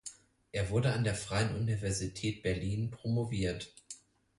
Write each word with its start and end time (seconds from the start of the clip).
Er 0.51 0.71
wurde 0.71 0.93
an 0.93 1.03
der 1.03 1.13
Freien 1.13 1.55
Universität 1.55 2.41
Berlin 2.41 2.89
promoviert. 2.89 3.71